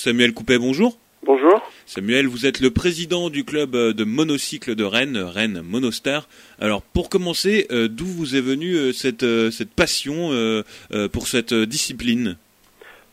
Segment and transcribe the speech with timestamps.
[0.00, 0.96] Samuel Coupet, bonjour.
[1.24, 1.60] Bonjour.
[1.84, 6.26] Samuel, vous êtes le président du club de monocycle de Rennes, Rennes Monostar.
[6.58, 10.30] Alors pour commencer, euh, d'où vous est venue euh, cette, euh, cette passion
[11.12, 12.38] pour cette discipline?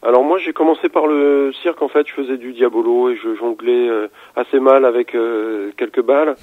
[0.01, 3.35] Alors moi j'ai commencé par le cirque en fait, je faisais du diabolo et je
[3.35, 3.89] jonglais
[4.37, 5.13] assez mal avec
[5.75, 6.37] quelques balles.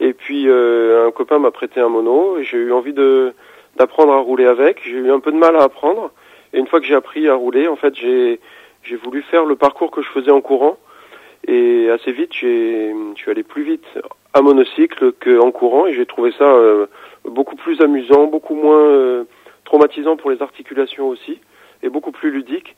[0.00, 3.34] et puis un copain m'a prêté un mono et j'ai eu envie de
[3.76, 4.80] d'apprendre à rouler avec.
[4.82, 6.10] J'ai eu un peu de mal à apprendre
[6.54, 8.40] et une fois que j'ai appris à rouler, en fait j'ai
[8.82, 10.78] j'ai voulu faire le parcours que je faisais en courant
[11.46, 13.86] et assez vite, j'ai, je suis allé plus vite
[14.34, 16.86] à monocycle qu'en courant et j'ai trouvé ça euh,
[17.24, 19.24] beaucoup plus amusant, beaucoup moins euh,
[19.64, 21.38] traumatisant pour les articulations aussi
[21.82, 22.76] et beaucoup plus ludique.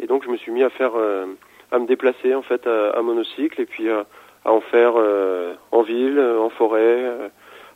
[0.00, 1.26] Et donc je me suis mis à faire, euh,
[1.72, 4.06] à me déplacer en fait à, monocycle et puis à,
[4.44, 4.94] en faire
[5.72, 7.02] en ville, en forêt,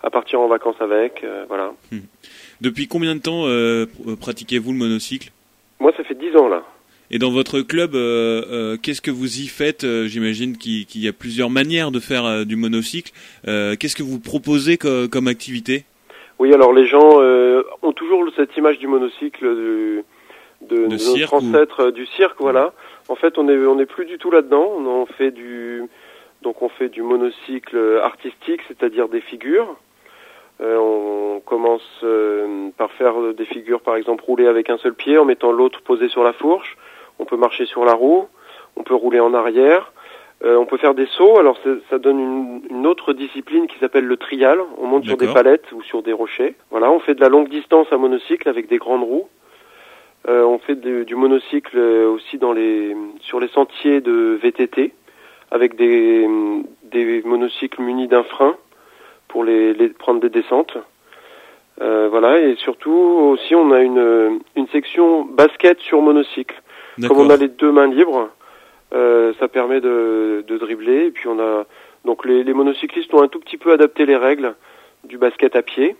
[0.02, 1.72] à partir en vacances avec, voilà.
[1.90, 2.00] Hmm.
[2.60, 3.44] Depuis combien de temps
[4.20, 5.30] pratiquez-vous le monocycle?
[5.80, 6.62] Moi, ça fait dix ans là.
[7.10, 9.84] Et dans votre club, euh, euh, qu'est-ce que vous y faites?
[9.84, 13.12] Euh, J'imagine qu'il y a plusieurs manières de faire du monocycle.
[13.44, 15.84] qu'est-ce que vous proposez comme activité?
[16.38, 17.20] Oui, alors les gens
[17.82, 20.04] ont toujours cette image du monocycle de,
[20.62, 22.72] de, notre ancêtre du cirque, voilà.
[23.08, 24.74] En fait, on est on est plus du tout là-dedans.
[24.78, 25.82] On fait du
[26.42, 29.76] donc on fait du monocycle artistique, c'est-à-dire des figures.
[30.60, 32.04] on commence
[32.76, 36.08] par faire des figures, par exemple, rouler avec un seul pied en mettant l'autre posé
[36.08, 36.76] sur la fourche
[37.18, 38.26] on peut marcher sur la roue,
[38.76, 39.92] on peut rouler en arrière,
[40.44, 41.38] euh, on peut faire des sauts.
[41.38, 41.58] Alors
[41.90, 44.60] ça donne une, une, autre discipline qui s'appelle le trial.
[44.78, 46.54] On monte sur des palettes ou sur des rochers.
[46.70, 49.28] Voilà, on fait de la longue distance à monocycle avec des grandes roues.
[50.28, 54.92] Euh, on fait du monocycle aussi dans les sur les sentiers de VTT
[55.50, 56.28] avec des,
[56.84, 58.56] des monocycles munis d'un frein
[59.28, 60.76] pour les, les, prendre des descentes.
[61.80, 66.60] Euh, voilà et surtout aussi on a une, une section basket sur monocycle.
[67.06, 68.30] Comme on a les deux mains libres,
[68.94, 71.06] euh, ça permet de, de, dribbler.
[71.06, 71.66] Et puis on a
[72.04, 74.54] donc les, les, monocyclistes ont un tout petit peu adapté les règles
[75.04, 75.96] du basket à pied.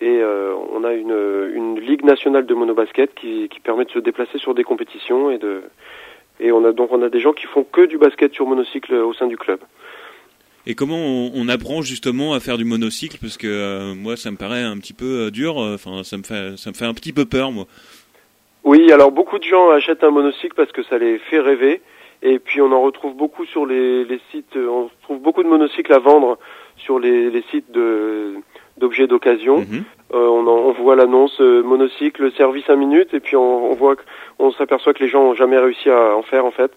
[0.00, 1.14] Et euh, on a une,
[1.54, 5.38] une ligue nationale de monobasket qui, qui permet de se déplacer sur des compétitions et
[5.38, 5.62] de
[6.42, 8.94] et on a donc on a des gens qui font que du basket sur monocycle
[8.94, 9.60] au sein du club.
[10.66, 13.18] Et comment on, on apprend justement à faire du monocycle?
[13.20, 15.58] Parce que euh, moi ça me paraît un petit peu euh, dur.
[15.58, 17.66] Enfin ça me fait ça me fait un petit peu peur moi.
[18.64, 21.80] Oui, alors beaucoup de gens achètent un monocycle parce que ça les fait rêver.
[22.22, 25.92] Et puis on en retrouve beaucoup sur les, les sites, on trouve beaucoup de monocycles
[25.92, 26.38] à vendre
[26.76, 28.34] sur les, les sites de
[28.76, 29.58] d'objets d'occasion.
[29.58, 29.84] Mhm.
[30.14, 33.96] Euh, on, on, voit l'annonce euh, monocycle service 5 minutes et puis on, on voit
[34.38, 36.72] on s'aperçoit que les gens ont jamais réussi à en faire en fait.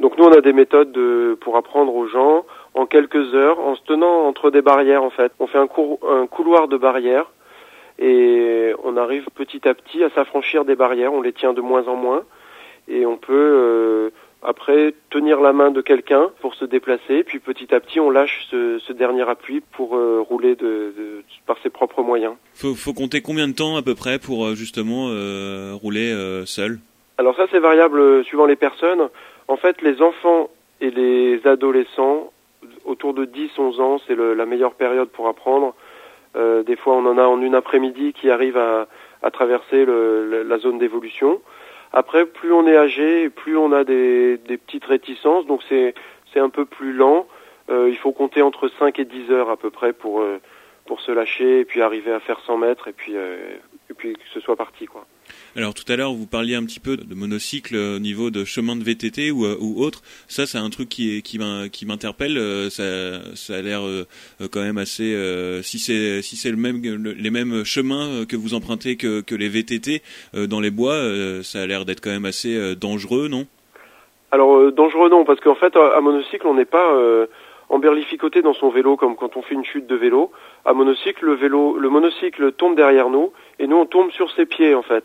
[0.00, 2.44] Donc nous on a des méthodes de, pour apprendre aux gens
[2.74, 5.32] en quelques heures en se tenant entre des barrières en fait.
[5.38, 7.30] On fait un, cour, un couloir de barrières
[7.98, 11.86] et on arrive petit à petit à s'affranchir des barrières, on les tient de moins
[11.88, 12.22] en moins.
[12.88, 14.10] Et on peut euh,
[14.42, 18.46] après tenir la main de quelqu'un pour se déplacer, puis petit à petit on lâche
[18.50, 22.34] ce, ce dernier appui pour euh, rouler de, de, par ses propres moyens.
[22.52, 25.06] Faut, faut compter combien de temps à peu près pour euh, justement
[25.78, 26.12] rouler
[26.46, 26.78] seul?
[27.16, 29.08] Alors ça c'est variable suivant les personnes.
[29.48, 30.50] En fait les enfants
[30.80, 32.30] et les adolescents
[32.84, 35.68] autour de 10-11 ans c'est la meilleure période pour apprendre.
[35.68, 35.83] euh,
[36.34, 38.88] des fois, on en a en une après-midi qui arrive à,
[39.22, 41.40] à traverser le, la zone d'évolution.
[41.92, 45.94] Après, plus on est âgé, plus on a des, des petites réticences, donc c'est
[46.32, 47.26] c'est un peu plus lent.
[47.70, 50.40] Euh, il faut compter entre 5 et 10 heures à peu près pour euh,
[50.86, 53.56] pour se lâcher et puis arriver à faire 100 mètres et puis euh,
[53.88, 55.06] et puis que ce soit parti quoi.
[55.56, 58.74] Alors tout à l'heure, vous parliez un petit peu de monocycle au niveau de chemin
[58.74, 60.02] de VTT ou, euh, ou autre.
[60.26, 62.38] Ça, c'est un truc qui, qui m'interpelle.
[62.38, 64.04] Euh, ça, a l'air euh,
[64.50, 65.14] quand même assez.
[65.62, 69.48] si c'est si c'est le même les mêmes chemins que vous empruntez que, que les
[69.48, 70.02] VTT
[70.48, 70.96] dans les bois,
[71.44, 73.46] ça a l'air d'être quand même assez dangereux, non?
[74.32, 76.90] Alors dangereux non, parce qu'en fait à, monocycle, on n'est pas
[77.68, 80.32] emberlificoté dans son vélo comme quand on fait une chute de vélo.
[80.64, 84.46] À monocycle, le vélo, le monocycle tombe derrière nous et nous on tombe sur ses
[84.46, 85.04] pieds en fait.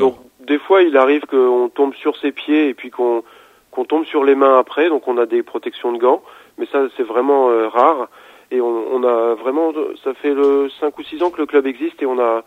[0.00, 3.22] Donc des fois, il arrive qu'on tombe sur ses pieds et puis qu'on
[3.70, 4.88] qu'on tombe sur les mains après.
[4.88, 6.22] Donc on a des protections de gants,
[6.58, 8.08] mais ça c'est vraiment euh, rare.
[8.50, 9.72] Et on, on, a vraiment,
[10.04, 12.44] ça fait le 5 ou 6 ans que le club existe et on a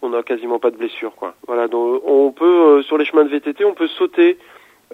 [0.00, 1.34] on a quasiment pas de blessures quoi.
[1.46, 4.38] Voilà, donc on peut euh, sur les chemins de VTT, on peut sauter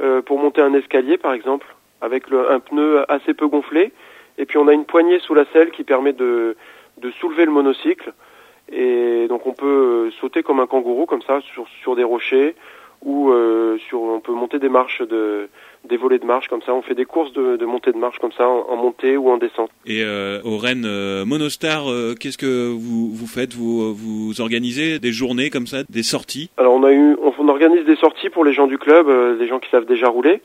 [0.00, 1.66] euh, pour monter un escalier par exemple
[2.00, 3.92] avec le, un pneu assez peu gonflé
[4.36, 6.56] et puis on a une poignée sous la selle qui permet de
[6.98, 8.12] de soulever le monocycle
[8.72, 12.54] et donc on peut euh, sauter comme un kangourou comme ça sur, sur des rochers
[13.04, 15.48] ou euh, sur on peut monter des marches de
[15.88, 16.74] des volets de marche comme ça.
[16.74, 19.38] On fait des courses de, de montée de marche comme ça en, montée ou en
[19.38, 19.70] descente.
[19.86, 21.84] Et euh, au Rennes euh, Monostar
[22.18, 23.54] qu'est-ce que vous vous faites?
[23.54, 26.50] Vous vous organisez des journées comme ça des sorties?
[26.56, 29.46] Alors on a eu on, on organise des sorties pour les gens du club les
[29.46, 30.42] gens qui savent déjà rouler.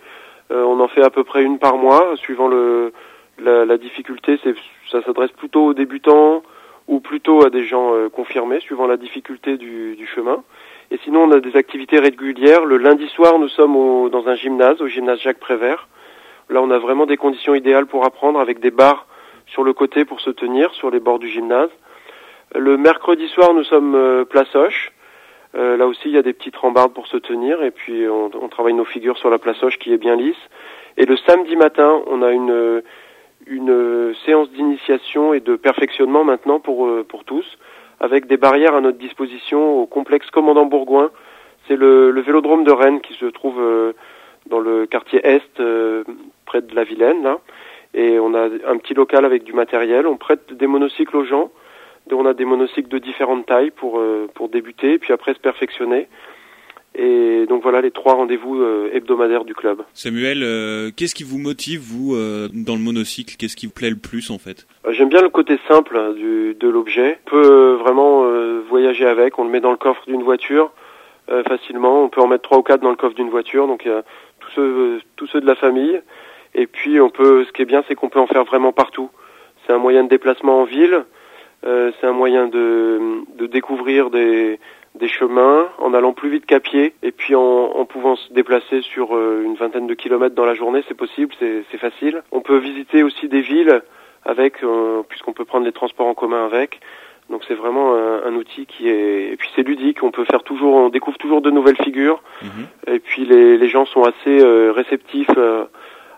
[0.52, 2.94] On en fait à peu près une par mois, suivant le,
[3.42, 4.38] la, la difficulté.
[4.44, 4.54] C'est,
[4.92, 6.44] ça s'adresse plutôt aux débutants
[6.88, 10.44] ou plutôt à des gens confirmés, suivant la difficulté du, du, chemin.
[10.92, 12.66] Et sinon, on a des activités régulières.
[12.66, 15.88] Le lundi soir, nous sommes au, dans un gymnase, au gymnase Jacques Prévert.
[16.50, 19.08] Là, on a vraiment des conditions idéales pour apprendre, avec des barres
[19.48, 21.70] sur le côté pour se tenir sur les bords du gymnase.
[22.56, 24.92] Le mercredi soir, nous sommes euh, place Hoche.
[25.56, 28.30] Euh, là aussi, il y a des petites rambardes pour se tenir et puis on,
[28.40, 30.36] on, travaille nos figures sur la place Hoche qui est bien lisse.
[30.98, 32.82] Et le samedi matin, on a une,
[33.48, 37.46] une séance d'initiation et de perfectionnement maintenant pour, euh, pour tous,
[38.00, 41.12] avec des barrières à notre disposition au complexe Commandant Bourgoin.
[41.68, 43.62] C'est le, le vélodrome de Rennes qui se trouve
[44.48, 45.62] dans le quartier Est,
[46.46, 47.40] près de la Vilaine, là.
[47.94, 50.08] Et on a un petit local avec du matériel.
[50.08, 51.52] On prête des monocycles aux gens.
[52.12, 56.08] On a des monocycles de différentes tailles pour, euh, pour débuter, puis après se perfectionner.
[56.96, 59.82] Et donc voilà les trois rendez-vous euh, hebdomadaires du club.
[59.94, 62.16] Samuel, euh, qu'est-ce qui vous motive, vous,
[62.54, 63.36] dans le monocycle?
[63.38, 64.68] Qu'est-ce qui vous plaît le plus, en fait?
[64.90, 67.20] J'aime bien le côté simple hein, du, de l'objet.
[67.28, 68.26] On peut vraiment
[68.70, 69.40] voyager avec.
[69.40, 70.72] On le met dans le coffre d'une voiture
[71.48, 72.04] facilement.
[72.04, 73.68] On peut en mettre trois ou quatre dans le coffre d'une voiture.
[73.68, 73.88] Donc
[74.40, 76.02] tous ceux, tous ceux de la famille.
[76.54, 79.10] Et puis on peut, ce qui est bien, c'est qu'on peut en faire vraiment partout.
[79.66, 81.06] C'est un moyen de déplacement en ville.
[81.66, 83.00] Euh, c'est un moyen de,
[83.38, 84.60] de découvrir des,
[84.96, 88.82] des, chemins en allant plus vite qu'à pied et puis en, en, pouvant se déplacer
[88.82, 92.24] sur euh, une vingtaine de kilomètres dans la journée, c'est possible, c'est facile.
[92.32, 93.82] On peut visiter aussi des villes
[94.26, 96.80] avec, euh, puisqu'on peut prendre les transports en commun avec.
[97.30, 100.04] Donc c'est vraiment un, un, outil qui est et puis c'est ludique.
[100.04, 102.22] On peut faire toujours, on découvre toujours de nouvelles figures.
[102.42, 102.96] Mhm.
[102.96, 105.30] Et puis les, les, gens sont assez euh, réceptifs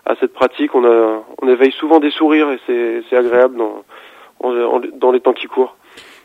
[0.04, 0.74] à cette pratique.
[0.74, 3.84] On, a, on éveille souvent des sourires et c'est agréable dans,
[4.94, 5.76] dans les temps qui courent.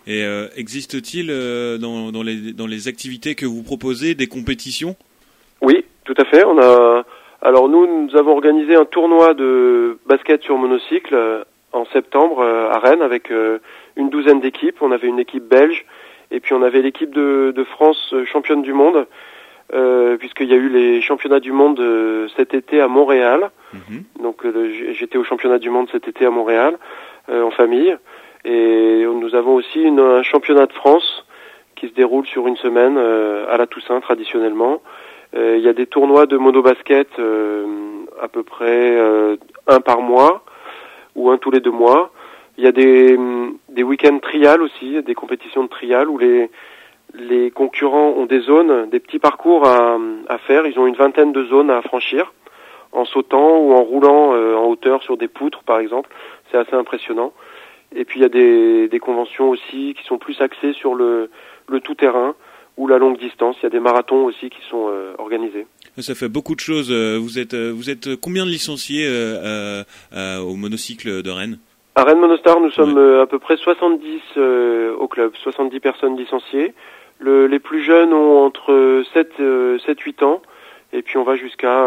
[0.07, 4.95] Et euh, existe-t-il euh, dans, dans, les, dans les activités que vous proposez des compétitions?
[5.62, 6.44] Oui, tout à fait.
[6.44, 7.03] On a,
[7.42, 12.80] alors nous, nous avons organisé un tournoi de basket sur monocycle euh, en septembre à
[12.80, 13.31] Rennes avec
[13.95, 14.81] une douzaine d'équipes.
[14.81, 15.86] On avait une équipe belge
[16.30, 19.07] et puis on avait l'équipe de, de France championne du monde
[20.19, 21.81] puisqu'il y a eu les championnats du monde
[22.36, 23.51] cet été à Montréal.
[23.71, 24.04] Mhm.
[24.21, 24.45] Donc
[25.00, 26.77] j'étais au championnat du monde cet été à Montréal
[27.30, 27.95] en famille.
[28.45, 31.25] Et nous avons aussi un championnat de France
[31.75, 34.81] qui se déroule sur une semaine à la Toussaint traditionnellement.
[35.35, 37.07] il y a des tournois de monobasket
[38.21, 38.99] à peu près
[39.67, 40.43] un par mois
[41.15, 42.11] ou un tous les deux mois.
[42.57, 43.17] Il y a des,
[43.69, 46.49] des week-ends trial aussi, des compétitions de trial où les,
[47.13, 49.97] les concurrents ont des zones, des petits parcours à,
[50.47, 50.65] faire.
[50.65, 52.33] Ils ont une vingtaine de zones à franchir
[52.91, 56.09] en sautant ou en roulant euh, en hauteur sur des poutres, par exemple.
[56.49, 57.31] C'est assez impressionnant.
[57.95, 61.29] Et puis il y a des, des, conventions aussi qui sont plus axées sur le,
[61.67, 62.35] le tout-terrain
[62.77, 63.57] ou la longue distance.
[63.59, 65.67] Il y a des marathons aussi qui sont euh, organisés.
[65.97, 66.89] Ça fait beaucoup de choses.
[66.89, 69.07] Euh, vous êtes, vous êtes combien de licenciés
[70.13, 71.59] au monocycle de Rennes?
[71.95, 74.21] À Rennes Monostar, nous sommes à peu près 70
[74.97, 76.73] au club, 70 personnes licenciées.
[77.19, 79.33] Le, les plus jeunes ont entre 7,
[79.85, 80.41] 7 8 ans
[80.94, 81.85] et puis on va jusqu'à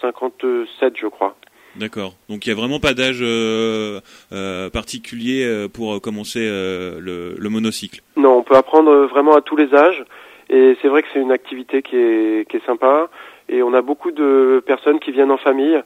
[0.00, 1.36] 57 je crois.
[1.78, 2.14] D'accord.
[2.28, 4.00] Donc il n'y a vraiment pas d'âge euh,
[4.32, 8.00] euh, particulier euh, pour commencer euh, le, le, monocycle.
[8.16, 10.04] Non, on peut apprendre vraiment à tous les âges
[10.50, 13.08] et c'est vrai que c'est une activité qui est, qui est sympa
[13.48, 15.80] et on a beaucoup de personnes qui viennent en famille.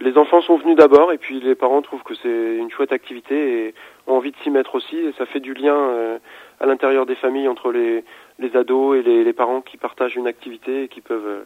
[0.00, 3.66] Les enfants sont venus d'abord et puis les parents trouvent que c'est une chouette activité
[3.66, 3.74] et
[4.06, 6.18] ont envie de s'y mettre aussi et ça fait du lien
[6.60, 8.04] à l'intérieur des familles entre les,
[8.38, 11.44] les ados et les, les, parents qui partagent une activité et qui peuvent euh,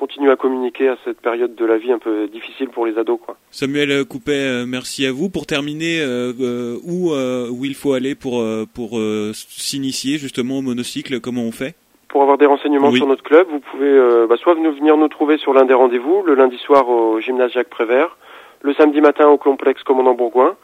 [0.00, 3.20] continuer à communiquer à cette période de la vie un peu difficile pour les ados.
[3.24, 3.36] Quoi.
[3.50, 5.28] Samuel Coupet, euh, merci à vous.
[5.28, 8.42] Pour terminer, euh, où, où il faut aller pour,
[8.74, 8.98] pour
[9.32, 11.74] s'initier justement au monocycle Comment on fait?
[12.08, 15.52] Pour avoir des renseignements sur notre club, vous pouvez bah, soit venir nous trouver sur
[15.52, 18.16] l'un des rendez-vous, le lundi soir au gymnase Jacques Prévert,
[18.62, 20.56] le samedi matin au complexe Commandant Bourgoin,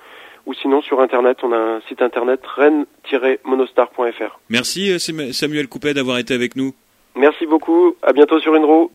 [0.46, 4.38] ou sinon sur internet, on a un site internet rennes-monostar.fr.
[4.48, 6.72] Merci euh, Samuel Coupet d'avoir été avec nous.
[7.16, 8.84] Merci beaucoup, à bientôt sur une roue.